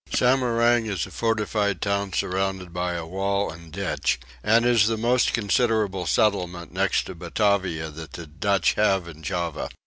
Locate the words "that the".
7.91-8.25